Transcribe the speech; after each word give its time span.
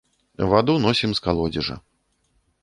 Ваду 0.53 0.73
носім 0.85 1.11
з 1.19 1.25
калодзежа. 1.27 1.79